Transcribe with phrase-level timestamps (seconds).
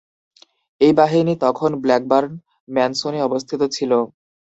[0.81, 2.31] এই বাহিনী তখন ব্ল্যাকবার্ন
[2.67, 3.91] ম্যানসনে অবস্থিত ছিল।